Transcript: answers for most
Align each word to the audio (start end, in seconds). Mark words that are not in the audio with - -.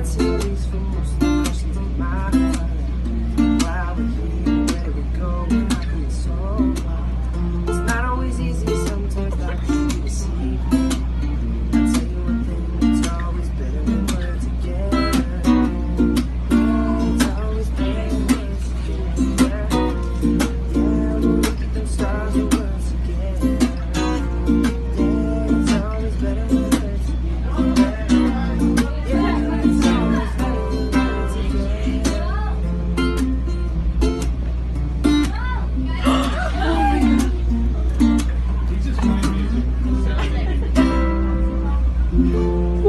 answers 0.00 0.66
for 0.68 0.76
most 0.76 1.19